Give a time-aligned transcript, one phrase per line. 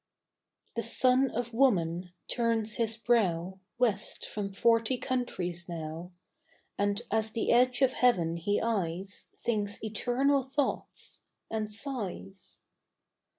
[0.75, 6.11] The son of woman turns his brow West from forty countries now,
[6.75, 12.61] And, as the edge of heaven he eyes, Thinks eternal thoughts, and sighs.